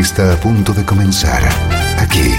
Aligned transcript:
Está 0.00 0.32
a 0.32 0.36
punto 0.36 0.72
de 0.72 0.84
comenzar 0.84 1.42
aquí 1.98 2.32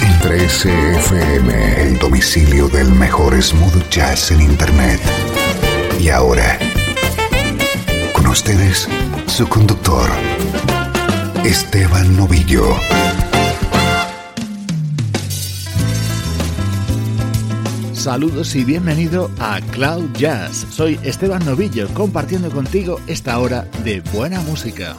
en 0.00 0.20
13FM, 0.20 1.50
el 1.78 1.98
domicilio 1.98 2.68
del 2.68 2.92
mejor 2.92 3.40
smooth 3.42 3.88
jazz 3.88 4.30
en 4.32 4.42
internet. 4.42 5.00
Y 5.98 6.10
ahora, 6.10 6.58
con 8.12 8.26
ustedes, 8.26 8.86
su 9.26 9.48
conductor, 9.48 10.10
Esteban 11.44 12.16
Novillo. 12.16 12.76
Saludos 17.92 18.54
y 18.54 18.64
bienvenido 18.64 19.30
a 19.38 19.60
Cloud 19.72 20.12
Jazz. 20.12 20.66
Soy 20.70 21.00
Esteban 21.02 21.44
Novillo 21.46 21.88
compartiendo 21.94 22.50
contigo 22.50 23.00
esta 23.06 23.38
hora 23.38 23.66
de 23.84 24.00
buena 24.12 24.40
música. 24.42 24.96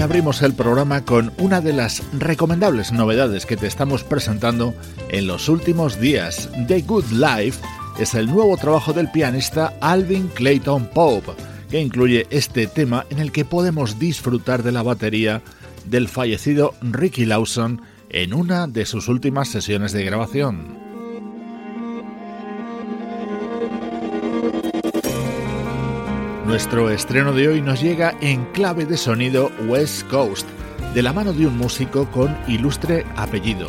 Abrimos 0.00 0.42
el 0.42 0.54
programa 0.54 1.04
con 1.04 1.32
una 1.38 1.60
de 1.60 1.72
las 1.72 2.02
recomendables 2.12 2.92
novedades 2.92 3.46
que 3.46 3.56
te 3.56 3.66
estamos 3.66 4.04
presentando 4.04 4.74
en 5.10 5.26
los 5.26 5.48
últimos 5.48 6.00
días. 6.00 6.48
The 6.66 6.82
Good 6.82 7.10
Life 7.12 7.60
es 7.98 8.14
el 8.14 8.26
nuevo 8.26 8.56
trabajo 8.56 8.92
del 8.92 9.10
pianista 9.10 9.74
Alvin 9.80 10.28
Clayton 10.28 10.86
Pope, 10.86 11.32
que 11.70 11.80
incluye 11.80 12.26
este 12.30 12.66
tema 12.66 13.06
en 13.10 13.18
el 13.18 13.32
que 13.32 13.44
podemos 13.44 13.98
disfrutar 13.98 14.62
de 14.62 14.72
la 14.72 14.82
batería 14.82 15.42
del 15.84 16.08
fallecido 16.08 16.74
Ricky 16.80 17.24
Lawson 17.24 17.82
en 18.08 18.34
una 18.34 18.66
de 18.66 18.86
sus 18.86 19.08
últimas 19.08 19.48
sesiones 19.48 19.92
de 19.92 20.04
grabación. 20.04 20.81
Nuestro 26.52 26.90
estreno 26.90 27.32
de 27.32 27.48
hoy 27.48 27.62
nos 27.62 27.80
llega 27.80 28.14
en 28.20 28.44
clave 28.52 28.84
de 28.84 28.98
sonido 28.98 29.50
West 29.68 30.06
Coast, 30.08 30.46
de 30.92 31.00
la 31.00 31.14
mano 31.14 31.32
de 31.32 31.46
un 31.46 31.56
músico 31.56 32.04
con 32.10 32.36
ilustre 32.46 33.06
apellido, 33.16 33.68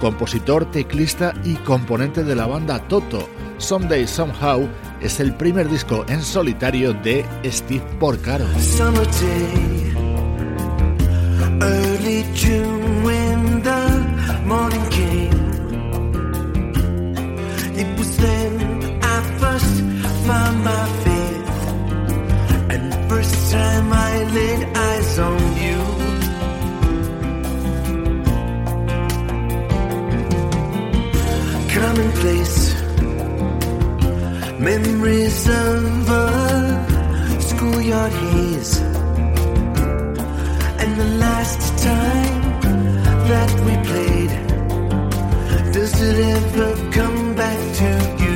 compositor, 0.00 0.68
teclista 0.72 1.32
y 1.44 1.54
componente 1.54 2.24
de 2.24 2.34
la 2.34 2.48
banda 2.48 2.80
Toto. 2.88 3.28
Someday 3.58 4.08
Somehow 4.08 4.68
es 5.00 5.20
el 5.20 5.32
primer 5.36 5.68
disco 5.68 6.04
en 6.08 6.20
solitario 6.22 6.92
de 6.92 7.24
Steve 7.44 7.86
Porcaro. 8.00 8.46
Commonplace 31.94 32.74
memories 34.58 35.48
of 35.48 36.10
a 36.10 36.24
and 40.80 40.96
the 40.98 41.10
last 41.20 41.60
time 41.78 42.40
that 43.30 43.50
we 43.64 43.74
played. 43.86 44.32
Does 45.72 45.94
it 46.02 46.18
ever 46.34 46.70
come 46.90 47.36
back 47.36 47.58
to 47.78 48.24
you? 48.24 48.34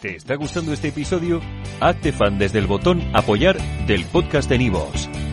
¿Te 0.00 0.16
está 0.16 0.34
gustando 0.34 0.72
este 0.72 0.88
episodio? 0.88 1.40
Hazte 1.80 2.10
fan 2.10 2.36
desde 2.38 2.58
el 2.58 2.66
botón 2.66 3.02
Apoyar 3.14 3.56
del 3.86 4.04
podcast 4.06 4.48
de 4.48 4.58
Nivos. 4.58 5.08